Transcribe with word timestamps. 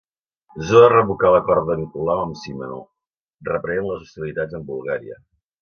Zoe 0.69 0.87
revocà 0.93 1.31
l'acord 1.35 1.69
de 1.71 1.75
Nicolau 1.83 2.23
amb 2.23 2.39
Simeó, 2.45 2.81
reprenent 3.53 3.89
les 3.91 4.03
hostilitats 4.07 4.61
amb 4.63 4.71
Bulgària. 4.73 5.25